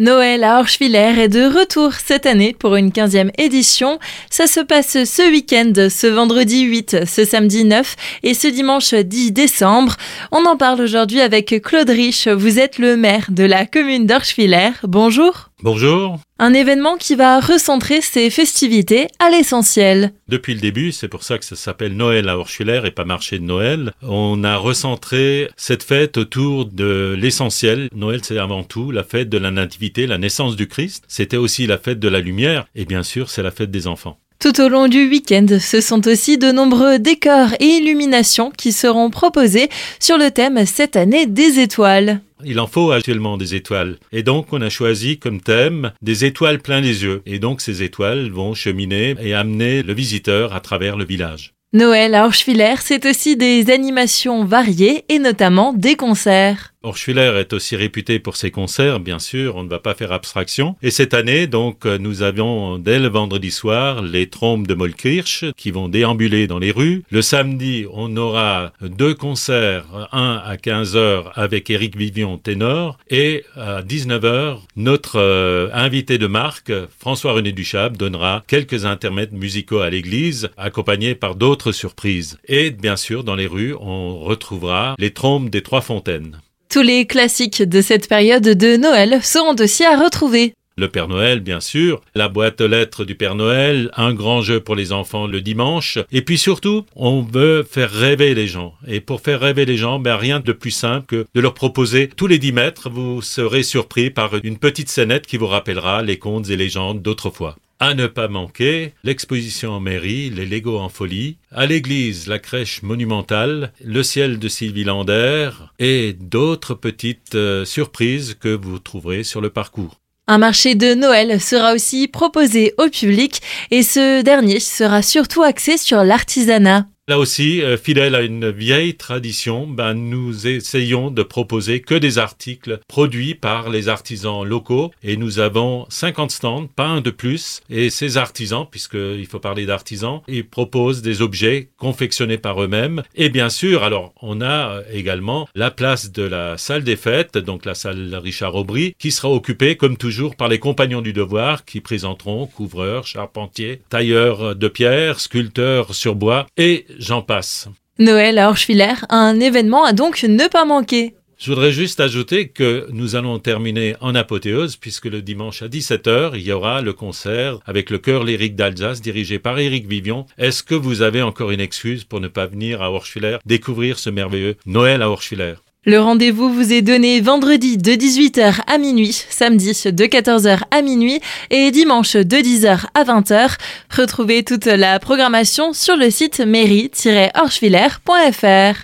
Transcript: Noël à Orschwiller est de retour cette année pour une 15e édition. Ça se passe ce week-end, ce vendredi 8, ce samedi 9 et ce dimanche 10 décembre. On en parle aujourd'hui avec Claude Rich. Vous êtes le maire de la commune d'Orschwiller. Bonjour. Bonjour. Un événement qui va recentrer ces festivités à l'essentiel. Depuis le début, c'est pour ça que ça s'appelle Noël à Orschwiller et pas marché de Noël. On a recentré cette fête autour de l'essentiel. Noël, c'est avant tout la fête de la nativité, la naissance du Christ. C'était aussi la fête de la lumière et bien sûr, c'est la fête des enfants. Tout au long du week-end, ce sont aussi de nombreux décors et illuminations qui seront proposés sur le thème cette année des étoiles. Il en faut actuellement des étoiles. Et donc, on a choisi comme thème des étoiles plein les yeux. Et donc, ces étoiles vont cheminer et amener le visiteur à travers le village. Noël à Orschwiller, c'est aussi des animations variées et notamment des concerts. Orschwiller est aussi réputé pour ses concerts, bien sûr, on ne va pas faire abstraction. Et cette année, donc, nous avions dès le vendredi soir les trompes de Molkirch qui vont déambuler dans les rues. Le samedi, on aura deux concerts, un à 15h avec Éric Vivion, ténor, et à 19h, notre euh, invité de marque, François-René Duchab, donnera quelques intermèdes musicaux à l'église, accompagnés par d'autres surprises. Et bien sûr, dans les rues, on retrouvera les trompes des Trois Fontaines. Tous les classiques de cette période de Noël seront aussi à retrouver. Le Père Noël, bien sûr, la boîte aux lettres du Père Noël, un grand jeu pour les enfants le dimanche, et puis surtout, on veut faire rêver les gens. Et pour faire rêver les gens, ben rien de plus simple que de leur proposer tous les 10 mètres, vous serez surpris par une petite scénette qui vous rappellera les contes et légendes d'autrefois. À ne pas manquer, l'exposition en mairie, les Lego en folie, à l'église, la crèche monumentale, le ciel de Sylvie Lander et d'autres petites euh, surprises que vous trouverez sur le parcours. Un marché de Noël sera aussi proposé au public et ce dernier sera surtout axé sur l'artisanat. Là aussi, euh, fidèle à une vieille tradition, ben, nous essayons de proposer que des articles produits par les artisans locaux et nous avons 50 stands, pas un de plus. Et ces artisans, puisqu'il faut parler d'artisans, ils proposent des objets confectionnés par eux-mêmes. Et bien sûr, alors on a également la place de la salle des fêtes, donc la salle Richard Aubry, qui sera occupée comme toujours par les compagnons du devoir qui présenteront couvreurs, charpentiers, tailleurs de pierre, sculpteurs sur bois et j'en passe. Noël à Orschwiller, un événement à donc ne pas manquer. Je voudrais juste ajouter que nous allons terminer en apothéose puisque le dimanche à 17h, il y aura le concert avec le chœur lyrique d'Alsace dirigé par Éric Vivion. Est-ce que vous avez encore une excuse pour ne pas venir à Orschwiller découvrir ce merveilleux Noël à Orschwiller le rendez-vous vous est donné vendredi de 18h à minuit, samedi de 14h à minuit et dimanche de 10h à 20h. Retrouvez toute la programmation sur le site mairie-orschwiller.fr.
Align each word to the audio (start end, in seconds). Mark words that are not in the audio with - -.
Noël 0.00 0.42
à 0.42 0.58
Orschwiller 0.58 1.20
est 1.20 1.28
de 1.28 1.44
retour 1.44 1.92
cette 1.92 2.26
année 2.26 2.52
pour 2.58 2.74
une 2.74 2.90
15e 2.90 3.30
édition. 3.38 4.00
Ça 4.28 4.48
se 4.48 4.58
passe 4.58 5.04
ce 5.04 5.30
week-end, 5.30 5.72
ce 5.88 6.08
vendredi 6.08 6.62
8, 6.62 7.06
ce 7.06 7.24
samedi 7.24 7.64
9 7.64 7.94
et 8.24 8.34
ce 8.34 8.48
dimanche 8.48 8.92
10 8.92 9.30
décembre. 9.30 9.94
On 10.32 10.46
en 10.46 10.56
parle 10.56 10.80
aujourd'hui 10.80 11.20
avec 11.20 11.62
Claude 11.62 11.90
Rich. 11.90 12.26
Vous 12.26 12.58
êtes 12.58 12.78
le 12.78 12.96
maire 12.96 13.26
de 13.28 13.44
la 13.44 13.66
commune 13.66 14.04
d'Orschwiller. 14.04 14.70
Bonjour. 14.82 15.50
Bonjour. 15.62 16.18
Un 16.40 16.52
événement 16.52 16.96
qui 16.96 17.14
va 17.14 17.38
recentrer 17.38 18.00
ces 18.00 18.28
festivités 18.28 19.06
à 19.20 19.30
l'essentiel. 19.30 20.12
Depuis 20.26 20.54
le 20.54 20.60
début, 20.60 20.90
c'est 20.90 21.06
pour 21.06 21.22
ça 21.22 21.38
que 21.38 21.44
ça 21.44 21.54
s'appelle 21.54 21.96
Noël 21.96 22.28
à 22.28 22.36
Orschwiller 22.36 22.80
et 22.84 22.90
pas 22.90 23.04
marché 23.04 23.38
de 23.38 23.44
Noël. 23.44 23.92
On 24.02 24.42
a 24.42 24.56
recentré 24.56 25.48
cette 25.56 25.84
fête 25.84 26.16
autour 26.16 26.64
de 26.64 27.16
l'essentiel. 27.16 27.88
Noël, 27.94 28.18
c'est 28.24 28.38
avant 28.38 28.64
tout 28.64 28.90
la 28.90 29.04
fête 29.04 29.28
de 29.28 29.38
la 29.38 29.52
nativité, 29.52 30.08
la 30.08 30.18
naissance 30.18 30.56
du 30.56 30.66
Christ. 30.66 31.04
C'était 31.06 31.36
aussi 31.36 31.68
la 31.68 31.78
fête 31.78 32.00
de 32.00 32.08
la 32.08 32.18
lumière 32.18 32.66
et 32.74 32.84
bien 32.84 33.04
sûr, 33.04 33.30
c'est 33.30 33.44
la 33.44 33.52
fête 33.52 33.70
des 33.70 33.86
enfants. 33.86 34.18
Tout 34.40 34.60
au 34.60 34.68
long 34.68 34.88
du 34.88 35.08
week-end, 35.08 35.46
ce 35.60 35.80
sont 35.80 36.06
aussi 36.08 36.36
de 36.36 36.50
nombreux 36.50 36.98
décors 36.98 37.54
et 37.60 37.64
illuminations 37.64 38.50
qui 38.50 38.72
seront 38.72 39.08
proposés 39.08 39.68
sur 40.00 40.18
le 40.18 40.32
thème 40.32 40.66
cette 40.66 40.96
année 40.96 41.26
des 41.26 41.60
étoiles. 41.60 42.20
Il 42.44 42.60
en 42.60 42.66
faut 42.66 42.90
actuellement 42.92 43.36
des 43.36 43.54
étoiles. 43.54 43.96
Et 44.12 44.22
donc, 44.22 44.52
on 44.52 44.60
a 44.60 44.68
choisi 44.68 45.18
comme 45.18 45.40
thème 45.40 45.92
des 46.02 46.24
étoiles 46.24 46.60
plein 46.60 46.80
les 46.80 47.02
yeux. 47.02 47.22
Et 47.26 47.38
donc, 47.38 47.60
ces 47.60 47.82
étoiles 47.82 48.30
vont 48.30 48.54
cheminer 48.54 49.14
et 49.20 49.34
amener 49.34 49.82
le 49.82 49.94
visiteur 49.94 50.54
à 50.54 50.60
travers 50.60 50.96
le 50.96 51.04
village. 51.04 51.54
Noël 51.72 52.14
à 52.14 52.26
Orschwiller, 52.26 52.76
c'est 52.80 53.04
aussi 53.06 53.36
des 53.36 53.70
animations 53.70 54.44
variées 54.44 55.04
et 55.08 55.18
notamment 55.18 55.72
des 55.72 55.96
concerts. 55.96 56.73
Orschwiller 56.84 57.32
est 57.38 57.54
aussi 57.54 57.76
réputé 57.76 58.18
pour 58.18 58.36
ses 58.36 58.50
concerts, 58.50 59.00
bien 59.00 59.18
sûr, 59.18 59.56
on 59.56 59.64
ne 59.64 59.70
va 59.70 59.78
pas 59.78 59.94
faire 59.94 60.12
abstraction. 60.12 60.76
Et 60.82 60.90
cette 60.90 61.14
année, 61.14 61.46
donc, 61.46 61.86
nous 61.86 62.22
avions 62.22 62.78
dès 62.78 62.98
le 62.98 63.08
vendredi 63.08 63.50
soir 63.50 64.02
les 64.02 64.28
trompes 64.28 64.66
de 64.66 64.74
Molkirch 64.74 65.46
qui 65.56 65.70
vont 65.70 65.88
déambuler 65.88 66.46
dans 66.46 66.58
les 66.58 66.70
rues. 66.70 67.02
Le 67.10 67.22
samedi, 67.22 67.86
on 67.90 68.14
aura 68.18 68.72
deux 68.82 69.14
concerts, 69.14 69.86
un 70.12 70.42
à 70.44 70.56
15h 70.56 71.32
avec 71.34 71.70
Éric 71.70 71.96
Vivion, 71.96 72.36
ténor, 72.36 72.98
et 73.08 73.44
à 73.56 73.82
19h, 73.82 74.58
notre 74.76 75.18
euh, 75.18 75.70
invité 75.72 76.18
de 76.18 76.26
marque, 76.26 76.72
François-René 76.98 77.52
Duchab, 77.52 77.96
donnera 77.96 78.44
quelques 78.46 78.84
intermèdes 78.84 79.32
musicaux 79.32 79.80
à 79.80 79.88
l'église, 79.88 80.50
accompagnés 80.58 81.14
par 81.14 81.34
d'autres 81.34 81.72
surprises. 81.72 82.38
Et 82.46 82.70
bien 82.70 82.96
sûr, 82.96 83.24
dans 83.24 83.36
les 83.36 83.46
rues, 83.46 83.74
on 83.80 84.18
retrouvera 84.18 84.94
les 84.98 85.12
trompes 85.12 85.48
des 85.48 85.62
Trois 85.62 85.80
Fontaines. 85.80 86.40
Tous 86.74 86.82
les 86.82 87.06
classiques 87.06 87.62
de 87.62 87.80
cette 87.80 88.08
période 88.08 88.42
de 88.42 88.76
Noël 88.76 89.20
seront 89.22 89.54
aussi 89.60 89.84
à 89.84 89.96
retrouver. 89.96 90.54
Le 90.76 90.88
Père 90.88 91.06
Noël, 91.06 91.38
bien 91.38 91.60
sûr, 91.60 92.00
la 92.16 92.28
boîte 92.28 92.60
aux 92.60 92.66
lettres 92.66 93.04
du 93.04 93.14
Père 93.14 93.36
Noël, 93.36 93.92
un 93.96 94.12
grand 94.12 94.42
jeu 94.42 94.58
pour 94.58 94.74
les 94.74 94.90
enfants 94.90 95.28
le 95.28 95.40
dimanche, 95.40 96.00
et 96.10 96.22
puis 96.22 96.36
surtout, 96.36 96.84
on 96.96 97.22
veut 97.22 97.62
faire 97.62 97.92
rêver 97.92 98.34
les 98.34 98.48
gens. 98.48 98.74
Et 98.88 98.98
pour 98.98 99.20
faire 99.20 99.38
rêver 99.38 99.66
les 99.66 99.76
gens, 99.76 100.00
ben 100.00 100.16
rien 100.16 100.40
de 100.40 100.50
plus 100.50 100.72
simple 100.72 101.06
que 101.06 101.26
de 101.32 101.40
leur 101.40 101.54
proposer 101.54 102.08
tous 102.08 102.26
les 102.26 102.40
10 102.40 102.50
mètres, 102.50 102.90
vous 102.90 103.22
serez 103.22 103.62
surpris 103.62 104.10
par 104.10 104.32
une 104.42 104.58
petite 104.58 104.88
scénette 104.88 105.28
qui 105.28 105.36
vous 105.36 105.46
rappellera 105.46 106.02
les 106.02 106.18
contes 106.18 106.50
et 106.50 106.56
légendes 106.56 107.00
d'autrefois. 107.00 107.54
À 107.80 107.94
ne 107.94 108.06
pas 108.06 108.28
manquer, 108.28 108.94
l'exposition 109.02 109.72
en 109.72 109.80
mairie, 109.80 110.30
les 110.30 110.46
Lego 110.46 110.78
en 110.78 110.88
folie, 110.88 111.38
à 111.50 111.66
l'église, 111.66 112.28
la 112.28 112.38
crèche 112.38 112.82
monumentale, 112.82 113.72
le 113.84 114.02
ciel 114.02 114.38
de 114.38 114.48
Sylvie 114.48 114.84
Lander 114.84 115.50
et 115.78 116.14
d'autres 116.18 116.74
petites 116.74 117.34
euh, 117.34 117.64
surprises 117.64 118.36
que 118.38 118.54
vous 118.54 118.78
trouverez 118.78 119.24
sur 119.24 119.40
le 119.40 119.50
parcours. 119.50 120.00
Un 120.26 120.38
marché 120.38 120.74
de 120.74 120.94
Noël 120.94 121.40
sera 121.40 121.74
aussi 121.74 122.08
proposé 122.08 122.72
au 122.78 122.88
public 122.88 123.42
et 123.70 123.82
ce 123.82 124.22
dernier 124.22 124.60
sera 124.60 125.02
surtout 125.02 125.42
axé 125.42 125.76
sur 125.76 126.02
l'artisanat. 126.04 126.86
Là 127.06 127.18
aussi, 127.18 127.60
euh, 127.60 127.76
fidèle 127.76 128.14
à 128.14 128.22
une 128.22 128.48
vieille 128.50 128.94
tradition, 128.94 129.66
ben, 129.66 129.92
nous 129.92 130.46
essayons 130.46 131.10
de 131.10 131.22
proposer 131.22 131.82
que 131.82 131.94
des 131.94 132.16
articles 132.16 132.80
produits 132.88 133.34
par 133.34 133.68
les 133.68 133.90
artisans 133.90 134.42
locaux 134.42 134.90
et 135.02 135.18
nous 135.18 135.38
avons 135.38 135.84
50 135.90 136.30
stands, 136.30 136.66
pas 136.66 136.86
un 136.86 137.02
de 137.02 137.10
plus. 137.10 137.60
Et 137.68 137.90
ces 137.90 138.16
artisans, 138.16 138.66
puisqu'il 138.70 139.26
faut 139.26 139.38
parler 139.38 139.66
d'artisans, 139.66 140.22
ils 140.28 140.48
proposent 140.48 141.02
des 141.02 141.20
objets 141.20 141.68
confectionnés 141.76 142.38
par 142.38 142.62
eux-mêmes. 142.62 143.02
Et 143.14 143.28
bien 143.28 143.50
sûr, 143.50 143.82
alors 143.82 144.14
on 144.22 144.40
a 144.40 144.80
également 144.90 145.46
la 145.54 145.70
place 145.70 146.10
de 146.10 146.22
la 146.22 146.56
salle 146.56 146.84
des 146.84 146.96
fêtes, 146.96 147.36
donc 147.36 147.66
la 147.66 147.74
salle 147.74 148.14
Richard 148.14 148.54
Aubry, 148.54 148.94
qui 148.98 149.10
sera 149.10 149.28
occupée 149.28 149.76
comme 149.76 149.98
toujours 149.98 150.36
par 150.36 150.48
les 150.48 150.58
compagnons 150.58 151.02
du 151.02 151.12
devoir 151.12 151.66
qui 151.66 151.82
présenteront 151.82 152.46
couvreurs, 152.46 153.06
charpentiers, 153.06 153.82
tailleurs 153.90 154.56
de 154.56 154.68
pierre, 154.68 155.20
sculpteurs 155.20 155.94
sur 155.94 156.14
bois 156.14 156.46
et 156.56 156.86
j'en 156.98 157.22
passe. 157.22 157.68
Noël 157.98 158.38
à 158.38 158.48
Orschwiller, 158.48 158.94
un 159.08 159.38
événement 159.38 159.84
à 159.84 159.92
donc 159.92 160.22
ne 160.22 160.48
pas 160.48 160.64
manquer. 160.64 161.14
Je 161.38 161.50
voudrais 161.50 161.72
juste 161.72 162.00
ajouter 162.00 162.48
que 162.48 162.86
nous 162.90 163.16
allons 163.16 163.38
terminer 163.38 163.96
en 164.00 164.14
apothéose 164.14 164.76
puisque 164.76 165.06
le 165.06 165.20
dimanche 165.20 165.62
à 165.62 165.68
17h, 165.68 166.30
il 166.34 166.42
y 166.42 166.52
aura 166.52 166.80
le 166.80 166.92
concert 166.92 167.58
avec 167.66 167.90
le 167.90 167.98
chœur 167.98 168.24
lyrique 168.24 168.54
d'Alsace 168.54 169.02
dirigé 169.02 169.38
par 169.38 169.58
Éric 169.58 169.86
Vivion. 169.86 170.26
Est-ce 170.38 170.62
que 170.62 170.74
vous 170.74 171.02
avez 171.02 171.22
encore 171.22 171.50
une 171.50 171.60
excuse 171.60 172.04
pour 172.04 172.20
ne 172.20 172.28
pas 172.28 172.46
venir 172.46 172.82
à 172.82 172.90
Orschwiller 172.90 173.38
découvrir 173.44 173.98
ce 173.98 174.10
merveilleux 174.10 174.56
Noël 174.64 175.02
à 175.02 175.10
Orschwiller 175.10 175.54
le 175.86 176.00
rendez-vous 176.00 176.48
vous 176.48 176.72
est 176.72 176.82
donné 176.82 177.20
vendredi 177.20 177.76
de 177.76 177.92
18h 177.92 178.60
à 178.66 178.78
minuit, 178.78 179.24
samedi 179.28 179.66
de 179.66 180.04
14h 180.04 180.60
à 180.70 180.82
minuit 180.82 181.20
et 181.50 181.70
dimanche 181.70 182.16
de 182.16 182.36
10h 182.36 182.86
à 182.94 183.04
20h. 183.04 183.56
Retrouvez 183.94 184.42
toute 184.44 184.64
la 184.64 184.98
programmation 184.98 185.72
sur 185.72 185.96
le 185.96 186.10
site 186.10 186.40
mairie-orschwiller.fr. 186.40 188.82